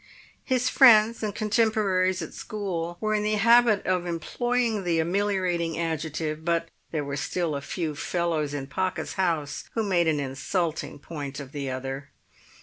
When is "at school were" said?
2.23-3.13